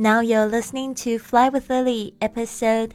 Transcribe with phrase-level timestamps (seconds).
[0.00, 2.92] Now you're listening to Fly with Lily, episode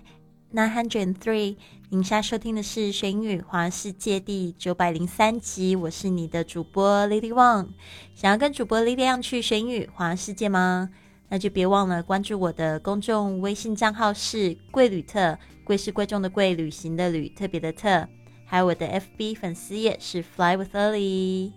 [0.54, 1.58] nine hundred three。
[1.90, 5.76] 您现在收听的是《学英语环世界》第九百零三集。
[5.76, 7.68] 我是你的主播 Lily Wang。
[8.16, 10.92] 想要跟主播 Lily 一样去学英语环世界吗？
[11.28, 18.08] 那就别忘了关注我的公众微信账号是“贵旅特”，贵是贵重的贵，旅行的旅，特别的特。
[18.46, 21.52] 还有我的 FB 粉丝页是 Fly with Lily。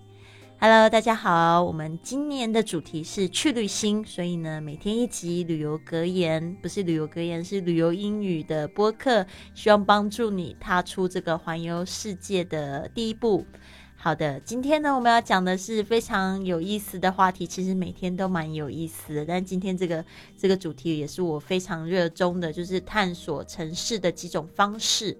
[0.58, 1.62] Hello，大家好。
[1.62, 13.44] 我们今年的主题是去旅行，所以呢，每天一集旅游格言，不是旅游格言，是旅游英语的播客，希望帮助你踏出这个环游世界的第一步。
[13.96, 20.02] 好的，今天呢，我们要讲的是非常有意思的话题，其实每天都蛮有意思的，但今天这个
[20.38, 25.18] 这个主题也是我非常热衷的，就是探索城市的几种方式。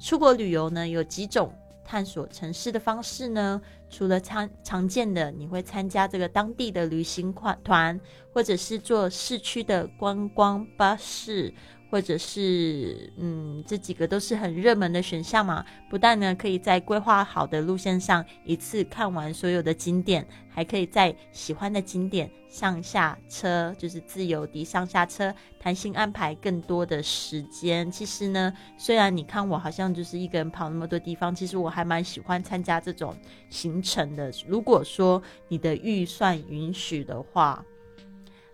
[0.00, 1.52] 出国旅游呢，有几种。
[1.90, 3.62] 探索城市的方式呢？
[3.88, 7.32] 除了常常见的，你会参加这个当地的旅行
[7.64, 7.98] 团，
[8.30, 11.54] 或者是坐市区的观光巴士。
[11.90, 15.64] 或者是嗯，这几个都是很热门的选项嘛。
[15.88, 27.90] 不但呢可以在规划好的路线上一次看完所有的景点，还可以在喜欢的景点上下车，就是自由地上下车，弹性安排更多的时间。
[27.90, 33.16] 其实呢，虽然你看我好像就是一个人跑那么多地方，其实我还蛮喜欢参加这种
[33.48, 34.32] 行程的。
[34.46, 37.64] 如果说你的预算允许的话，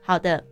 [0.00, 0.44] 好的。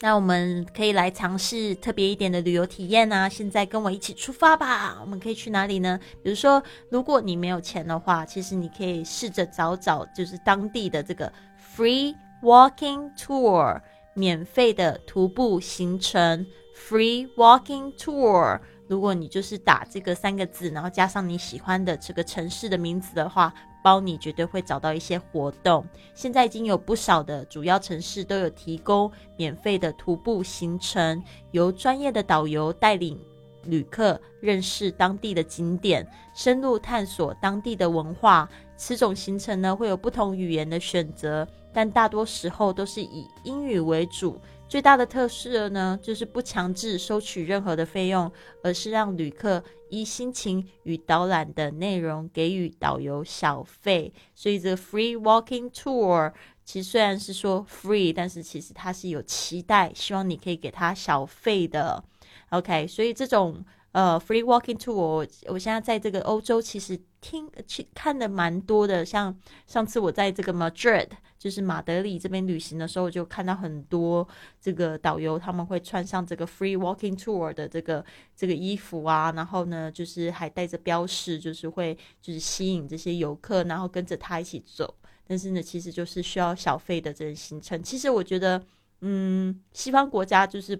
[0.00, 3.28] 那我们可以来尝试特别一点的旅游体验啊！
[3.28, 4.98] 现在跟我一起出发吧！
[5.00, 5.98] 我们可以去哪里呢？
[6.22, 11.32] 比如说，如果你没有钱的话，其实你可以试着找找，就是当地的这个
[11.74, 13.80] free walking tour，
[14.14, 18.60] 免费的徒步行程，free walking tour。
[18.88, 23.52] 如果你就是打这个三个字，然后加上你喜欢的这个城市的名字的话。
[23.86, 25.86] 包你绝对会找到一些活动。
[26.12, 33.16] 现在已经有不少的主要城市都有提供免费的徒步行程，由专业的导游带领
[33.62, 36.04] 旅客认识当地的景点，
[36.34, 38.48] 深入探索当地的文化。
[38.76, 44.36] 此种行程呢会有不同语言的选择，但大多时候都是以英语为主。
[44.68, 48.30] 最大的特色呢，就是不强制收取任何的费用，
[48.62, 54.12] 而是让旅客依心情与导览的内容给予导游小费。
[54.34, 56.32] 所以这个 free walking tour
[56.64, 62.02] 其实虽然是说 free，但是其实它是有期待，希望你可以给他小费的。
[62.50, 63.64] OK，所以这种。
[63.92, 69.04] 呃，free walking tour，我我现在在这个欧洲，其实听去看的蛮多的。
[69.04, 74.26] 像上次我在这个 Madrid，就是马德里这边旅行的时候，就看到很多
[74.60, 78.04] 这个导游他们会穿上这个 free walking tour 的这个
[78.36, 84.94] 这个衣服啊，然后呢，就是还带着标识，就是会就是吸引这些游客，然后跟着他一起走。
[85.26, 87.82] 但是呢，其实就是需要小费的这个行程。
[87.82, 88.62] 其实我觉得，
[89.00, 90.78] 嗯，西方国家就是。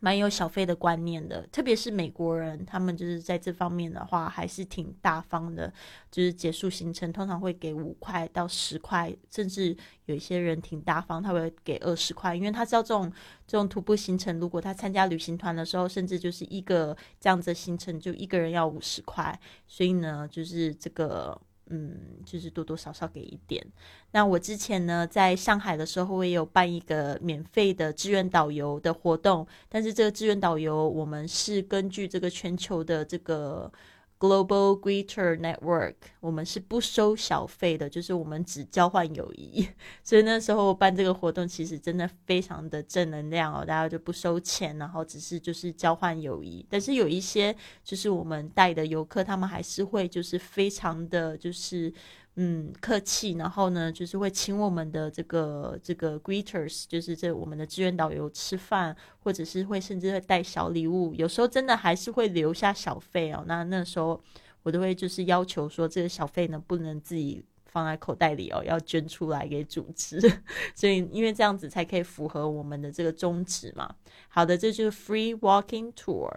[0.00, 5.72] 蛮有小费的观念的，特别是美国人，他们就是在这方面的话还是挺大方的。
[6.10, 9.76] 就是结束行程，通常会给五块到十块，甚至
[10.06, 13.12] 有一些人挺大方，他会给二十块，因为他知道这种
[13.46, 21.40] 这种徒步行程，如果他参加旅行团的时候，甚至就是一个这样子的行程，就一个人要五十块，所以呢，就是这个。
[21.70, 23.64] 嗯，就是多多少少给一点。
[24.12, 33.72] 那我之前呢，在上海的时候，我也有办一个免费的志愿导游的活动，但是这个志愿导游，我们是根据这个全球的这个。
[34.18, 39.68] Global Greater Network，我们是不收小费的，就是我们只交换友谊。
[40.02, 46.66] 所以那时候办这个活动，其实真的非常的正能量哦，大家就不收钱，然后只是就是交换友谊。
[46.68, 51.92] 但是有一些就是我们带的游客，他们还是会就是非常的就是。
[52.40, 63.42] 嗯，客气，然后呢，就是会请我们的这个这个 greeters，就是这我们的志愿导游吃饭，或者是会甚至会带小礼物，有时候真的还是会留下小费哦。
[63.48, 64.22] 那那时候
[64.62, 70.20] 我都会就是要求说，这个小费呢不能自己放在口袋里哦，要捐出来给组织。
[70.76, 73.92] 所以因为这样子才可以符合我们的这个宗旨嘛。
[74.28, 76.30] 好的，这就是 free walking tour。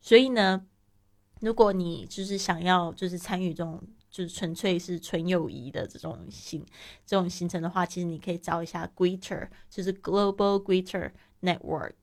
[0.00, 0.66] 所以呢，
[1.38, 3.80] 如果你就是想要就是参与这种。
[4.14, 6.64] 就是纯粹是纯友谊的这种行
[7.04, 11.10] 这种行程的话，其实你可以找一下 Greeter，就是 Global Greeter
[11.42, 11.94] Network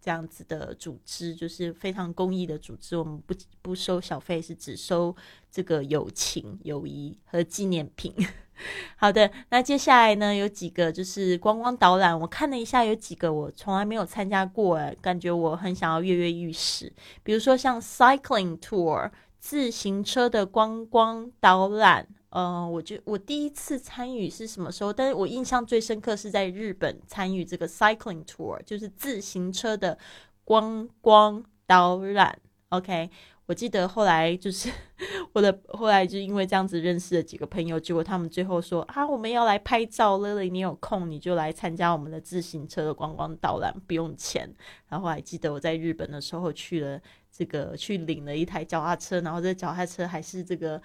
[0.00, 2.96] 这样子的组织，就是非常公益的组织。
[2.96, 3.32] 我们不
[3.62, 5.14] 不收小费，是只收
[5.48, 8.12] 这个友情、友谊和纪念品。
[8.98, 16.92] 好的，那接下来呢，有几个就是观光导览，我看了一下，有几个我从来没有参加过，哎，感觉我很想要跃跃欲试。
[17.22, 19.12] 比如说像 Cycling Tour。
[19.40, 24.92] 自行车的观光导览呃，我觉我第一次参与是什么时候？
[24.92, 29.98] 但是我印象最深刻是在日本参与这个 cycling tour，就是自行车的
[30.44, 32.38] 观光导览。
[32.68, 33.10] OK。
[33.46, 34.70] 我记得后来就是
[35.34, 44.48] 我的后来就因为这样子认识了几个朋友，结果他们最后说啊，我们要来拍照了，你有空你就来参加我们的自行车的观光导览，不用钱。
[44.86, 47.00] 然后还记得我在日本的时候去了
[47.32, 50.80] 这个去领了一台脚踏车，然后这脚踏车还是这个。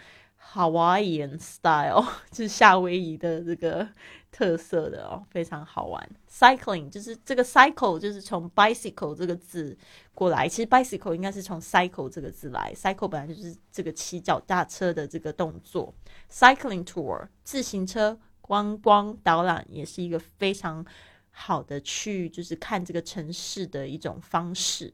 [0.53, 3.87] Hawaiian style 就是夏威夷的这个
[4.31, 6.07] 特色的哦，非常好玩。
[6.29, 9.75] Cycling 就是这个 cycle 就是从 bicycle 这个字
[10.13, 12.71] 过来，其实 bicycle 应该是从 cycle 这个字来。
[12.75, 15.91] cycle 本来就是这个骑脚踏车的这个动作。
[16.29, 20.85] Cycling tour 自行车观光导览也是一个非常
[21.31, 24.93] 好的去就是看这个城市的一种方式。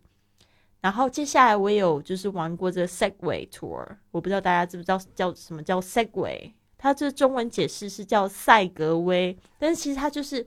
[0.82, 10.46] 然后接下来我有就是玩过这个 Segway Tour，我不知道大家知不知道叫什么叫 Segway，它这中文解释是叫赛格威，但是其实它就是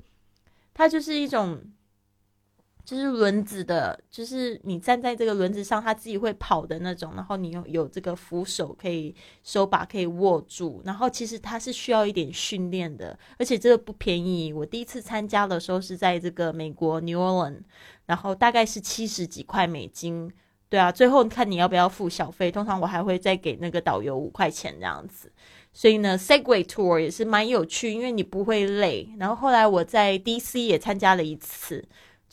[0.75, 1.61] 它就是一种。
[2.85, 7.13] 就是轮子的，就是你站在这个轮子上，它自己会跑的那种。
[7.17, 10.83] 然后你有有这个扶手，可以手把可以握住。
[10.85, 14.53] 然后其实它是需要一点训练的，而且这个不便宜。
[14.53, 17.61] 我第一次参加的时候是在这个美国 New Orleans，
[18.05, 20.31] 然后大概是七十几块美金。
[20.69, 22.51] 对啊，最后看你要不要付小费。
[22.51, 25.33] 通常我还会再给那个导游五块钱这样子。
[25.73, 29.09] 所以呢，Segway Tour 也是蛮有趣，因为你不会累。
[29.19, 31.83] 然后后来我在 DC 也参加了一次。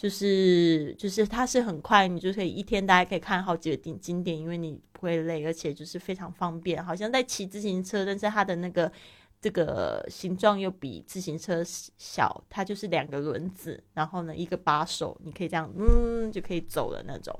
[0.02, 8.92] 就是就是它是很快，你就可以一天大家可以看好几个景景点，因为你不会累，而且就是非常方便，好像在骑自行车，但是它的那个
[9.40, 17.40] 这个形状又比自行车小，它就是两个轮子，然后呢一个把手，你可以这样嗯就可以走了那种。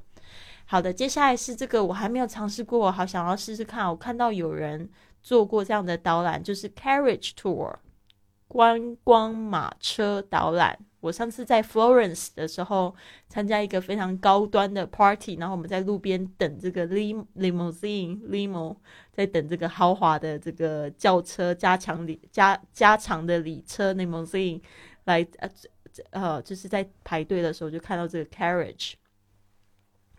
[0.66, 3.90] 好的，接下来是这个我还没有尝试过，我好想要试试看。
[3.90, 4.88] 我看到有人
[5.24, 7.78] 做过这样的导览，就是 Carriage Tour
[8.48, 10.78] 观光马车导览。
[11.02, 12.96] 我上次在 Florence 的时候，
[13.28, 18.78] 参加一个非常高端的 party，然后我们在路边等这个 lim limousine limo，
[19.12, 24.62] 在等这个豪华的这个轿车加强里加加长的里车 limousine
[25.06, 25.50] 来呃
[26.12, 28.94] 呃，就是在排队的时候就看到这个 carriage。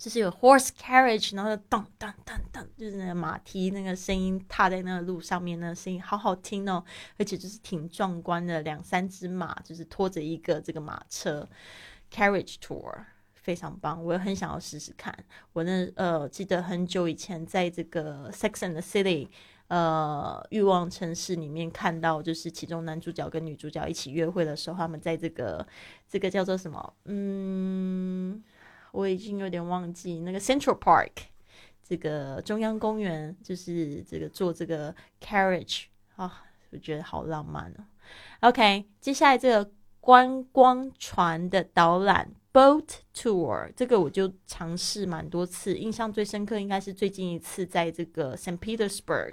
[0.02, 6.82] 就是有 horse carriage，然后咚咚咚咚，就是那个马蹄那个声音踏在那个路上面，那个声音好好听哦，
[7.18, 11.48] 而且就是挺壮观的，两三只马就是拖着一个这个马车
[12.12, 15.16] carriage tour，非常棒，我也很想要试试看。
[15.52, 19.28] 我那呃记得很久以前在这个 Sex and City，
[19.68, 25.64] 呃欲望城市里面看到，就是其中男主角跟女主角一起约会的时候，他们在这个
[26.08, 28.42] 这个叫做什么，嗯。
[28.92, 31.10] 我已经有点忘记那个 Central Park，
[31.82, 35.84] 这个中央公园，就是这个坐这个 carriage
[36.16, 37.84] 啊，我觉得好浪漫哦。
[38.40, 49.32] OK，接下来这个观光船的导览 boat tour，这个我就尝试蛮多次，印象最深刻应该是最近一次在这个 Saint Petersburg，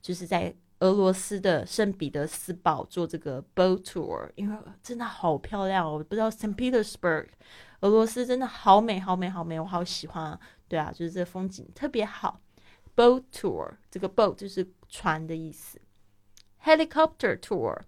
[0.00, 7.26] 就是在俄罗斯的圣彼得斯堡做这个 boat tour，因为真的好漂亮哦，我不知道 Saint Petersburg。
[7.80, 10.40] 俄罗斯真的好美，好美，好美，我好喜欢啊！
[10.68, 12.40] 对啊，就是这风景特别好。
[12.96, 15.80] Boat tour，这个 boat 就是船的意思。
[16.64, 17.80] Helicopter tour，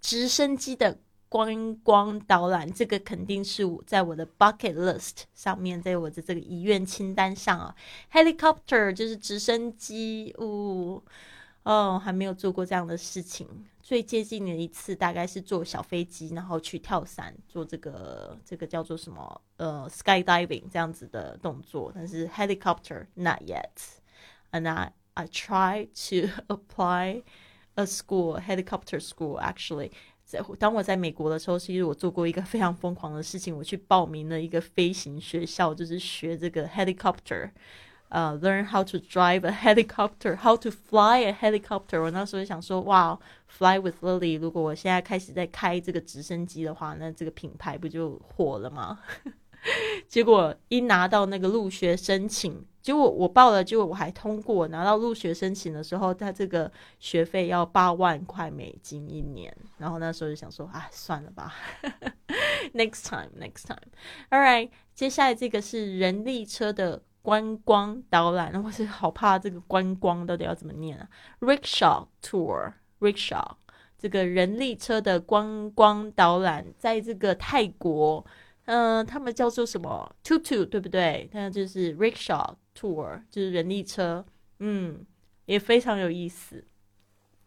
[0.00, 7.74] 直升机的观光导览，这个肯定是在我的 bucket list 上面，在我的这个遗愿清单上啊。
[8.10, 11.02] Helicopter 就是直升机，呜。
[11.64, 13.48] 哦，还没有做过这样的事情。
[13.84, 21.92] 最接近的一次大概是坐小飞机，然后去跳伞，做这个这个叫做什么呃 skydiving 这样子的动作。
[21.94, 23.68] 但是 helicopter not yet.
[24.52, 27.24] And I I try to apply
[27.74, 29.38] a school helicopter school.
[29.38, 29.90] Actually，
[30.24, 37.50] 在当我在美国的时候，其实我做过一个非常疯狂的事情，我去报名了一个飞行学校，就是学这个 helicopter。
[38.14, 42.00] 呃，learn how to drive a helicopter，how to fly a helicopter。
[42.00, 43.18] 我那时候就想说，哇
[43.48, 44.38] ，fly with Lily。
[44.38, 49.00] 如果我现在开始在开这个直升机的话，那这个品牌不就火了吗？
[50.06, 54.68] 结果一拿到那个入学申请，结果我报了，结果我还通过。
[54.68, 59.52] 拿到入学申请的时候，他这个学费要八万块美金一年。
[59.76, 61.52] 然后那时候就想说，啊，算了吧
[62.74, 63.90] ，next time，next time。
[64.30, 67.02] All right，接下来这个是人力车的。
[67.24, 71.08] 观光导览，我是好怕这个观光到底要怎么念啊
[71.40, 73.52] ？Rickshaw tour，rickshaw
[73.96, 78.22] 这个人力车的观光导览，在这个泰国，
[78.66, 81.30] 嗯，他们叫做什么？Tutu 对不对？
[81.32, 84.22] 那就是 rickshaw tour，就是人力车，
[84.58, 85.06] 嗯，
[85.46, 86.62] 也非常有意思。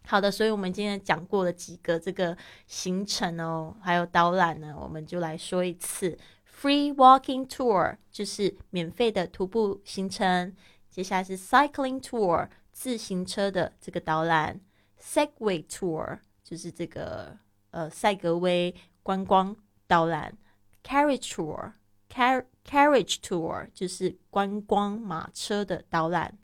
[0.07, 6.17] 好的，所以我们今天讲过了几个这个行程哦，还有导览呢，我们就来说一次。
[6.59, 10.55] Free walking tour 就是免费的徒步行程。
[10.89, 14.59] 接下来是 cycling tour 自行车的这个导览。
[14.99, 17.37] Segway tour 就是这个
[17.69, 18.73] 呃赛格威
[19.03, 20.35] 观光导览。
[20.83, 21.73] Carriage tour
[22.09, 26.39] car carriage tour 就是观光马车的导览。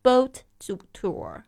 [0.00, 1.42] Boat tour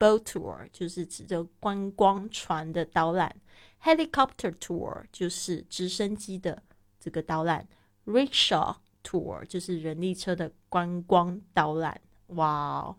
[0.00, 3.36] boat tour 就是指着观光船的导览
[3.84, 6.64] ，helicopter tour 就是直升机的
[7.06, 7.64] 这个导览
[8.04, 12.00] ，rickshaw tour 就是人力车的观光导览。
[12.30, 12.96] 哇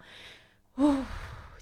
[0.75, 1.05] 哦，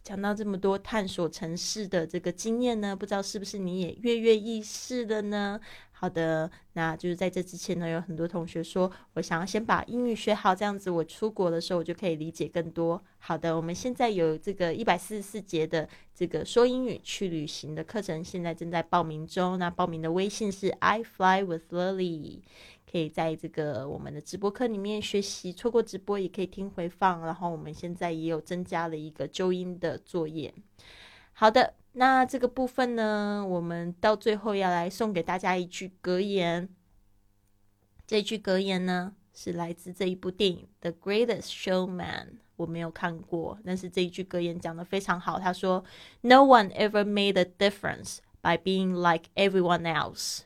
[0.04, 5.60] 讲到这么多探索城市的这个经验呢，不知道是不是你也跃跃欲试的呢？
[5.98, 13.02] 好的，那就是在这之前呢，有很多同学说我想要先把英语学好，这样子我出国的时候我就可以理解更多。
[13.18, 19.58] 好的，我们现在有这个一百四十四节的这个说英语去旅行的课程，现在正在报名中。
[19.58, 22.42] 那报名的微信是 I fly with Lily，
[22.92, 27.26] 可以在这个我们的直播课里面学习，错过直播也可以听回放。
[27.26, 30.54] 然后我们现在也有增加了一个纠音的作业。
[31.32, 31.74] 好的。
[31.98, 36.68] 那这个部分呢，我们到最后要来送给大家一句格言。
[38.06, 41.98] 这句格言呢，是来自这一部电影《The Greatest Showman》。
[42.58, 45.40] 我没有看过，但是这一句格言讲的非常好。
[45.40, 45.84] 他说
[46.20, 50.42] ：“No one ever made a difference by being like everyone else。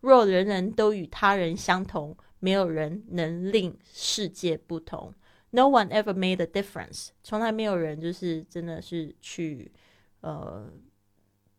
[0.00, 5.14] 若人人都与他人相同，没有人能令世界不同。
[5.50, 7.08] No one ever made a difference。
[7.22, 9.72] 从来没有人就是真的是去
[10.20, 10.70] 呃。”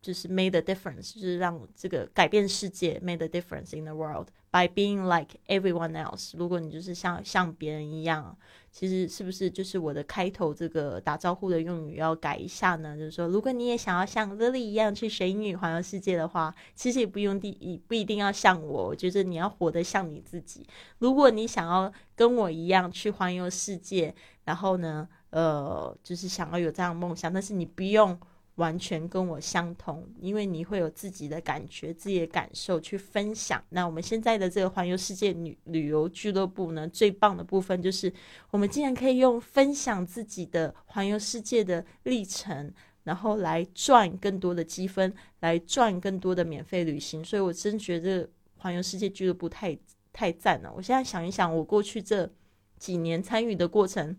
[0.02, 6.32] 就是 made a difference，就是让这个改变世界 made a difference in the world by being like everyone else。
[6.36, 8.36] 如果你就是像像别人一样，
[8.72, 12.98] 其实是不是就是我的开头这个打招呼的用语要改一下呢？
[12.98, 20.66] 就是说，如果你也想要像 Lily 一样去学英语环游世界的话，其实也不用第一不一定要像我，我觉得你要活得像你自己。
[20.98, 24.16] 如果你想要跟我一样去环游世界，
[24.46, 28.20] 然后呢，呃，就是想要有这样的梦想，但是你不用。
[28.62, 33.60] 完全跟我相同，因为你会有自己的感觉、自己的感受去分享。
[33.70, 38.14] 那我们现在的这个环游世界旅旅游俱乐部呢，最棒的部分就是
[38.52, 42.72] 我们竟然可以用分享自己的环游世界的历程，
[43.04, 47.26] 然后来赚更多的积分，来赚更多的免费旅行。
[47.26, 49.76] 所以我真觉得环游世界俱乐部太
[50.14, 50.72] 太赞了。
[50.76, 52.32] 我现在想一想，我过去这
[52.78, 54.16] 几年参与的过程。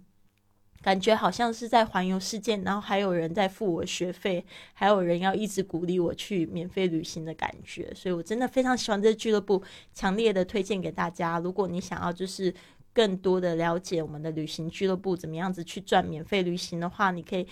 [0.82, 9.62] 感觉好像是在环游世界，然后还有人在付我学费，还有人要一直鼓励我去免费旅行的感觉，所以我真的非常喜欢这个俱乐部，
[9.94, 11.38] 强烈的推荐给大家。
[11.38, 12.52] 如果你想要就是
[12.92, 17.46] 更多的了解我们的旅行俱乐部怎么样子去赚免费旅行的话，你可以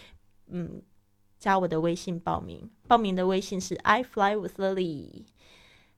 [0.49, 0.83] 嗯
[1.39, 5.27] 加我的微信报名，报名的微信是 I fly with Lily。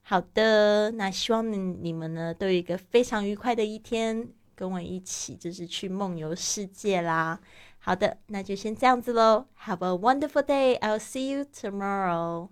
[0.02, 1.50] 好的，那希望
[1.82, 4.28] 你们呢都有一个非常愉快的一天。
[4.62, 7.40] 跟我一起就是去梦游世界啦！
[7.81, 9.47] 好的，那就先这样子喽。
[9.64, 10.78] Have a wonderful day.
[10.78, 12.49] I'll see you tomorrow.